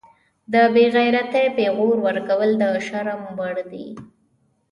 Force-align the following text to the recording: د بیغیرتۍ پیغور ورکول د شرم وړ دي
د 0.53 0.55
بیغیرتۍ 0.75 1.47
پیغور 1.57 1.95
ورکول 2.07 2.49
د 2.61 2.63
شرم 2.87 3.21
وړ 3.37 3.55
دي 3.71 3.87